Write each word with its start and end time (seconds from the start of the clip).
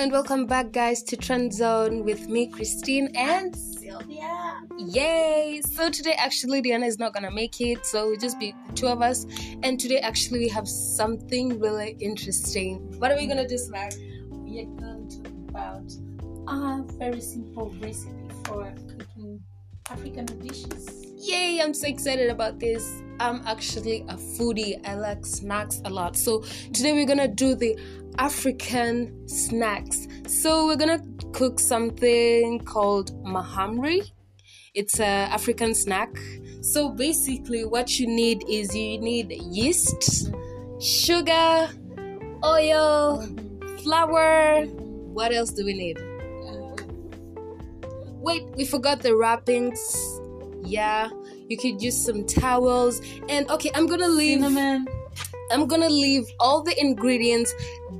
and 0.00 0.12
welcome 0.12 0.46
back, 0.46 0.72
guys, 0.72 1.02
to 1.02 1.14
Trend 1.14 1.52
Zone 1.52 2.06
with 2.06 2.26
me, 2.26 2.46
Christine, 2.46 3.14
and 3.14 3.54
Sylvia. 3.54 4.62
yay! 4.78 5.60
So 5.74 5.90
today, 5.90 6.14
actually, 6.16 6.62
Diana 6.62 6.86
is 6.86 6.98
not 6.98 7.12
gonna 7.12 7.30
make 7.30 7.60
it, 7.60 7.84
so 7.84 8.06
we'll 8.06 8.16
just 8.16 8.40
be 8.40 8.54
the 8.68 8.72
two 8.72 8.86
of 8.86 9.02
us. 9.02 9.26
And 9.62 9.78
today, 9.78 9.98
actually, 9.98 10.38
we 10.38 10.48
have 10.48 10.66
something 10.66 11.60
really 11.60 11.98
interesting. 12.00 12.76
What 12.98 13.12
are 13.12 13.16
we 13.16 13.26
gonna 13.26 13.46
do, 13.46 13.58
Slack? 13.58 13.92
We 14.30 14.60
are 14.60 14.64
going 14.64 15.06
to 15.10 15.22
talk 15.22 15.50
about 15.50 15.92
a 16.48 16.82
very 16.96 17.20
simple 17.20 17.68
recipe 17.78 18.14
for 18.46 18.72
cooking 18.88 19.42
African 19.90 20.24
dishes. 20.38 21.09
Yay! 21.22 21.60
I'm 21.62 21.74
so 21.74 21.86
excited 21.86 22.30
about 22.30 22.58
this. 22.58 23.02
I'm 23.20 23.42
actually 23.46 24.06
a 24.08 24.14
foodie. 24.14 24.80
I 24.88 24.94
like 24.94 25.26
snacks 25.26 25.82
a 25.84 25.90
lot. 25.90 26.16
So 26.16 26.40
today, 26.72 26.94
we're 26.94 27.04
gonna 27.04 27.28
do 27.28 27.54
the 27.54 27.78
African 28.16 29.28
snacks. 29.28 30.08
So 30.26 30.64
we're 30.64 30.76
gonna 30.76 31.02
cook 31.34 31.60
something 31.60 32.60
called 32.60 33.12
mahamri. 33.22 34.10
It's 34.72 34.98
a 34.98 35.04
African 35.04 35.74
snack. 35.74 36.08
So 36.62 36.88
basically, 36.88 37.66
what 37.66 37.98
you 37.98 38.06
need 38.06 38.42
is 38.48 38.74
you 38.74 38.98
need 38.98 39.30
yeast, 39.30 40.32
sugar, 40.80 41.68
oil, 42.42 43.28
flour. 43.82 44.64
What 44.64 45.34
else 45.34 45.50
do 45.50 45.66
we 45.66 45.74
need? 45.74 45.98
Uh, 45.98 46.82
Wait, 48.22 48.44
we 48.56 48.64
forgot 48.64 49.02
the 49.02 49.14
wrappings. 49.14 50.09
Yeah, 50.64 51.10
you 51.48 51.56
could 51.56 51.82
use 51.82 52.04
some 52.04 52.26
towels. 52.26 53.00
And 53.28 53.50
okay, 53.50 53.70
I'm 53.74 53.86
gonna 53.86 54.08
leave. 54.08 54.40
cinnamon. 54.40 54.86
I'm 55.50 55.66
gonna 55.66 55.88
leave 55.88 56.24
all 56.38 56.62
the 56.62 56.78
ingredients 56.80 57.52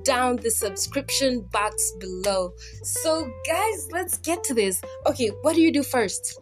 down 0.05 0.37
the 0.37 0.51
subscription 0.51 1.41
box 1.53 1.93
below. 1.99 2.53
So, 2.83 3.31
guys, 3.47 3.89
let's 3.91 4.19
get 4.19 4.45
to 4.45 4.55
this. 4.55 4.81
Okay, 5.07 5.29
what 5.43 5.55
do 5.57 5.63
you 5.63 5.73
do 5.73 5.83
first? 5.83 6.41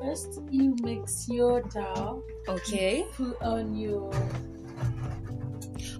First, 0.00 0.40
you 0.50 0.76
mix 0.82 1.28
your 1.28 1.62
dough. 1.62 2.22
Okay. 2.48 3.06
Put 3.12 3.40
on 3.42 3.74
your 3.76 4.12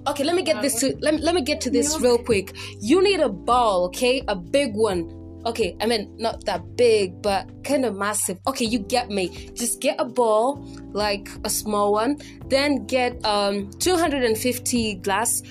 Okay, 0.06 0.24
let 0.24 0.34
me 0.34 0.42
get 0.42 0.60
this 0.60 0.80
to 0.80 0.96
let 1.00 1.14
me, 1.14 1.20
let 1.20 1.34
me 1.34 1.42
get 1.42 1.60
to 1.62 1.70
this 1.70 2.00
real 2.00 2.18
quick. 2.18 2.56
You 2.80 3.02
need 3.02 3.20
a 3.20 3.28
ball, 3.28 3.84
okay? 3.86 4.22
A 4.26 4.34
big 4.34 4.74
one. 4.74 5.21
Okay, 5.44 5.76
I 5.80 5.86
mean 5.86 6.14
not 6.18 6.44
that 6.44 6.76
big, 6.76 7.20
but 7.22 7.48
kind 7.64 7.84
of 7.84 7.96
massive. 7.96 8.38
Okay, 8.46 8.64
you 8.64 8.78
get 8.78 9.10
me. 9.10 9.28
Just 9.54 9.80
get 9.80 9.96
a 9.98 10.04
ball, 10.04 10.64
like 10.92 11.28
a 11.44 11.50
small 11.50 11.92
one. 11.92 12.18
Then 12.48 12.86
get 12.86 13.24
um 13.24 13.70
250 13.80 14.94
glass. 14.96 15.42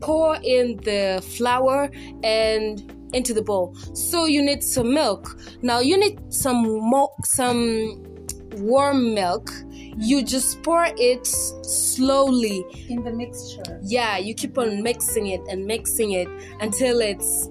Pour 0.00 0.36
in 0.42 0.76
the 0.84 1.24
flour 1.38 1.88
and 2.22 2.92
into 3.14 3.32
the 3.32 3.40
bowl. 3.40 3.74
So 3.94 4.26
you 4.26 4.42
need 4.42 4.62
some 4.62 4.92
milk. 4.92 5.38
Now 5.62 5.80
you 5.80 5.96
need 5.96 6.20
some 6.32 6.62
mo- 6.90 7.14
some 7.24 8.02
warm 8.56 9.14
milk. 9.14 9.50
You 9.96 10.22
just 10.22 10.62
pour 10.62 10.86
it 10.98 11.24
slowly 11.26 12.64
in 12.88 13.04
the 13.04 13.12
mixture. 13.12 13.80
yeah 13.84 14.18
you 14.18 14.34
keep 14.34 14.58
on 14.58 14.82
mixing 14.82 15.28
it 15.28 15.40
and 15.48 15.64
mixing 15.64 16.10
it 16.12 16.28
until 16.60 17.00
it's 17.00 17.48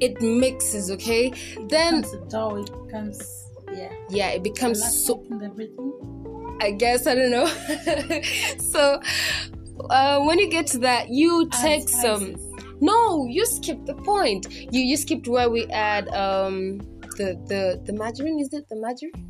it 0.00 0.20
mixes 0.20 0.90
okay 0.90 1.32
then 1.68 1.94
Once 1.94 2.10
the 2.10 2.18
dough 2.28 2.56
it 2.56 2.70
becomes 2.86 3.46
yeah. 3.72 3.92
yeah 4.08 4.28
it 4.30 4.42
becomes 4.42 4.80
so 5.06 5.14
Elastic 5.14 5.30
and 5.32 5.42
everything. 5.42 6.58
i 6.62 6.70
guess 6.70 7.06
i 7.06 7.14
don't 7.14 7.30
know 7.30 7.46
so 8.72 9.00
uh, 9.90 10.20
when 10.24 10.38
you 10.38 10.48
get 10.48 10.66
to 10.68 10.78
that 10.78 11.08
you 11.10 11.48
take 11.62 11.88
some 11.88 12.36
no 12.80 13.26
you 13.26 13.44
skipped 13.46 13.86
the 13.86 13.94
point 13.94 14.46
you 14.72 14.80
you 14.80 14.96
skipped 14.96 15.28
where 15.28 15.48
we 15.50 15.66
add 15.66 16.08
um 16.08 16.78
the 17.16 17.28
the 17.48 17.80
the 17.86 17.92
margarine 17.92 18.38
is 18.40 18.52
it 18.52 18.68
the 18.68 18.76
margarine 18.76 19.26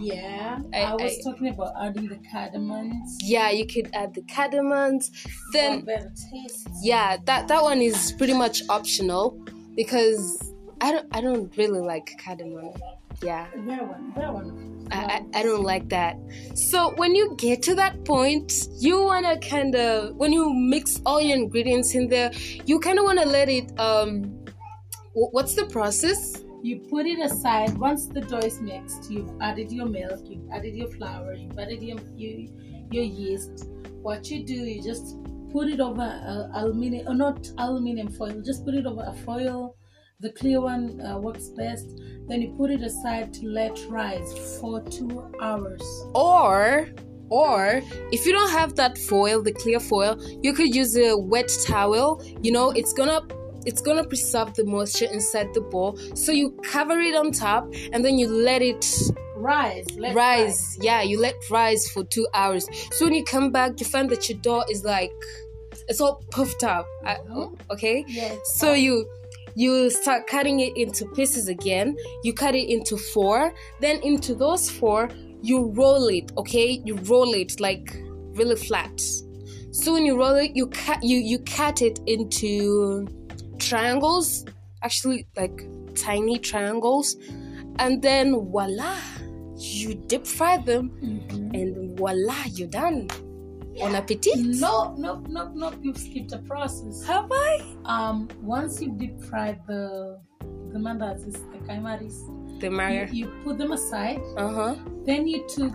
Yeah, 0.00 0.58
I- 0.74 0.84
I, 0.90 0.94
was 0.94 1.12
I- 1.18 1.22
talking 1.30 1.48
about 1.48 1.72
adding 1.80 2.08
the 2.08 2.18
cardamoms. 2.32 3.08
yeah 3.20 3.50
you 3.50 3.66
could 3.66 3.88
add 3.94 4.14
the 4.14 4.22
cardamoms 4.22 5.10
then 5.52 5.80
for 5.80 5.86
better 5.86 6.12
taste. 6.30 6.68
yeah 6.82 7.18
that 7.26 7.46
that 7.48 7.62
one 7.62 7.80
is 7.82 8.12
pretty 8.18 8.32
much 8.34 8.62
optional 8.68 9.24
because 9.76 10.52
i 10.80 10.92
don't 10.92 11.06
i 11.12 11.20
don't 11.20 11.56
really 11.56 11.80
like 11.80 12.10
cardamom 12.24 12.72
yeah 13.22 13.46
Very 13.56 13.84
one, 13.84 14.12
very 14.14 14.30
one. 14.30 14.88
I, 14.90 15.24
I, 15.32 15.42
don't 15.42 15.62
like 15.62 15.88
that 15.90 16.16
so 16.54 16.92
when 16.96 17.14
you 17.14 17.34
get 17.38 17.62
to 17.62 17.74
that 17.76 18.04
point 18.04 18.68
you 18.78 19.00
want 19.00 19.24
to 19.24 19.48
kind 19.48 19.74
of 19.74 20.16
when 20.16 20.32
you 20.32 20.52
mix 20.52 21.00
all 21.06 21.20
your 21.20 21.36
ingredients 21.36 21.94
in 21.94 22.08
there 22.08 22.30
you 22.66 22.78
kind 22.80 22.98
of 22.98 23.04
want 23.04 23.20
to 23.20 23.26
let 23.26 23.48
it 23.48 23.72
um 23.78 24.24
what's 25.14 25.54
the 25.54 25.66
process 25.66 26.42
You 26.62 26.78
put 26.78 27.06
it 27.06 27.18
aside. 27.18 27.76
Once 27.76 28.06
the 28.06 28.20
dough 28.20 28.38
is 28.38 28.60
mixed, 28.60 29.10
you've 29.10 29.28
added 29.40 29.72
your 29.72 29.86
milk, 29.86 30.20
you've 30.26 30.48
added 30.52 30.76
your 30.76 30.88
flour, 30.92 31.34
you've 31.34 31.58
added 31.58 31.82
your, 31.82 31.98
your 32.16 33.02
yeast. 33.02 33.68
What 34.02 34.30
you 34.30 34.44
do, 34.44 34.54
you 34.54 34.80
just 34.80 35.16
put 35.52 35.68
it 35.68 35.80
over 35.80 36.02
uh, 36.02 36.58
aluminium, 36.58 37.08
or 37.08 37.14
not 37.14 37.48
aluminium 37.58 38.08
foil. 38.08 38.40
Just 38.44 38.64
put 38.64 38.74
it 38.74 38.86
over 38.86 39.02
a 39.06 39.12
foil. 39.12 39.76
The 40.20 40.32
clear 40.32 40.60
one 40.60 41.00
uh, 41.00 41.18
works 41.18 41.48
best. 41.48 41.86
Then 42.28 42.42
you 42.42 42.54
put 42.56 42.70
it 42.70 42.82
aside 42.82 43.34
to 43.34 43.46
let 43.46 43.78
rise 43.88 44.58
for 44.60 44.80
two 44.82 45.30
hours. 45.40 45.82
or 46.14 46.88
or 47.32 47.80
if 48.12 48.26
you 48.26 48.32
don't 48.32 48.50
have 48.50 48.76
that 48.76 48.98
foil 48.98 49.42
the 49.42 49.52
clear 49.52 49.80
foil 49.80 50.20
you 50.42 50.52
could 50.52 50.74
use 50.74 50.94
a 50.98 51.16
wet 51.16 51.50
towel 51.66 52.22
you 52.42 52.52
know 52.52 52.70
it's 52.72 52.92
gonna 52.92 53.22
it's 53.64 53.80
gonna 53.80 54.04
preserve 54.04 54.52
the 54.54 54.64
moisture 54.64 55.06
inside 55.06 55.48
the 55.54 55.60
bowl 55.60 55.96
so 56.14 56.30
you 56.30 56.50
cover 56.62 57.00
it 57.00 57.14
on 57.14 57.32
top 57.32 57.66
and 57.92 58.04
then 58.04 58.18
you 58.18 58.28
let 58.28 58.60
it 58.60 58.84
Rise, 59.42 59.86
let 59.98 60.14
rise 60.14 60.78
yeah 60.80 61.02
you 61.02 61.18
let 61.18 61.34
rise 61.50 61.88
for 61.90 62.04
two 62.04 62.26
hours 62.32 62.64
so 62.92 63.04
when 63.06 63.14
you 63.14 63.24
come 63.24 63.50
back 63.50 63.80
you 63.80 63.86
find 63.86 64.08
that 64.10 64.28
your 64.28 64.38
dough 64.38 64.64
is 64.70 64.84
like 64.84 65.12
it's 65.88 66.00
all 66.00 66.22
puffed 66.30 66.62
up 66.64 66.86
I- 67.04 67.16
Mhm. 67.28 67.58
okay 67.74 68.04
Yes. 68.06 68.38
so 68.60 68.72
you 68.72 68.94
you 69.54 69.90
start 69.90 70.26
cutting 70.26 70.60
it 70.60 70.74
into 70.78 71.04
pieces 71.14 71.46
again. 71.46 71.94
You 72.24 72.32
cut 72.32 72.54
it 72.54 72.70
into 72.70 72.96
four. 72.96 73.52
Then 73.80 74.00
into 74.02 74.34
those 74.34 74.70
four, 74.70 75.10
you 75.42 75.66
roll 75.76 76.06
it. 76.08 76.32
Okay, 76.38 76.80
you 76.86 76.94
roll 77.12 77.34
it 77.34 77.60
like 77.60 77.86
really 78.38 78.56
flat. 78.56 78.98
So 79.70 79.92
when 79.92 80.06
you 80.06 80.16
roll 80.18 80.36
it, 80.36 80.52
you 80.54 80.68
cut 80.68 81.02
you 81.02 81.18
you 81.18 81.38
cut 81.40 81.82
it 81.82 82.00
into 82.06 83.06
triangles. 83.58 84.46
Actually, 84.82 85.26
like 85.36 85.62
tiny 85.94 86.38
triangles, 86.38 87.16
and 87.78 88.00
then 88.00 88.32
voila, 88.34 88.96
you 89.62 89.94
deep 89.94 90.26
fry 90.26 90.56
them, 90.58 90.90
Mhm. 91.02 91.54
and 91.54 91.96
voila, 91.98 92.34
you're 92.54 92.68
done. 92.68 93.08
Bon 93.78 93.94
appetit. 93.94 94.36
No, 94.60 94.94
no, 94.98 95.20
no, 95.28 95.48
no. 95.54 95.72
You've 95.80 95.96
skipped 95.96 96.32
a 96.32 96.38
process. 96.38 97.02
Have 97.06 97.28
I? 97.32 97.62
Um, 97.86 98.28
once 98.42 98.80
you 98.82 98.92
deep 98.92 99.18
fry 99.22 99.58
the 99.66 100.18
the 100.72 100.78
mandazis, 100.78 101.36
the 101.52 101.58
kaimatis, 101.66 102.16
The 102.60 102.68
you, 103.12 103.24
you 103.24 103.26
put 103.44 103.58
them 103.58 103.72
aside. 103.72 104.20
Uh 104.36 104.48
huh. 104.52 104.74
Then 105.04 105.26
you 105.26 105.46
took 105.48 105.72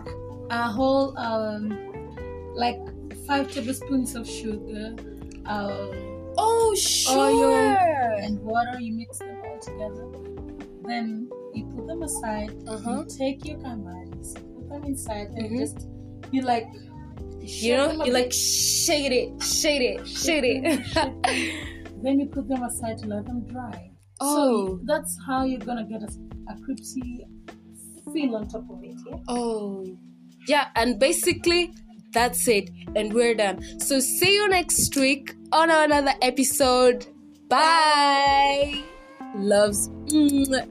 a 0.50 0.70
whole 0.70 1.16
um, 1.18 1.74
like 2.54 2.78
five 3.26 3.50
tablespoons 3.52 4.14
of 4.14 4.26
sugar, 4.28 4.94
um, 5.46 5.90
Oh 6.38 6.74
sure. 6.76 7.18
Oil. 7.18 8.18
and 8.22 8.38
water. 8.42 8.78
You 8.80 8.94
mix 8.94 9.18
them 9.18 9.36
all 9.44 9.58
together. 9.58 10.06
Then 10.86 11.28
you 11.54 11.64
put 11.74 11.86
them 11.86 12.02
aside. 12.02 12.52
Uh-huh. 12.66 13.04
You 13.04 13.06
take 13.18 13.44
your 13.44 13.58
kaimatis, 13.58 14.34
put 14.54 14.68
them 14.68 14.84
inside, 14.84 15.28
and 15.34 15.50
Mhm. 15.50 15.58
just 15.58 15.88
you 16.32 16.42
like. 16.42 16.66
You 17.40 17.76
know, 17.76 18.04
you 18.04 18.12
like 18.12 18.26
bit. 18.26 18.34
shake 18.34 19.10
it, 19.12 19.42
shake 19.42 19.80
it, 19.80 20.06
shake 20.06 20.44
it. 20.46 22.02
Then 22.02 22.20
you 22.20 22.26
put 22.26 22.46
them 22.48 22.62
aside 22.62 22.98
to 22.98 23.06
let 23.06 23.24
them 23.26 23.46
dry. 23.46 23.90
Oh. 24.20 24.34
So 24.36 24.80
that's 24.84 25.16
how 25.26 25.44
you're 25.44 25.60
gonna 25.60 25.84
get 25.86 26.02
a, 26.02 26.08
a 26.52 26.56
crispy 26.64 27.24
feel 28.12 28.36
on 28.36 28.48
top 28.48 28.68
of 28.70 28.82
it. 28.82 28.94
Yeah. 29.06 29.16
oh, 29.28 29.86
yeah, 30.46 30.68
and 30.76 30.98
basically 30.98 31.72
that's 32.12 32.46
it, 32.48 32.70
and 32.96 33.12
we're 33.14 33.34
done. 33.34 33.62
So 33.80 34.00
see 34.00 34.34
you 34.34 34.48
next 34.48 34.94
week 34.96 35.34
on 35.52 35.70
another 35.70 36.14
episode. 36.20 37.06
Bye. 37.48 38.82
Loves. 39.36 39.88
Mwah. 40.12 40.66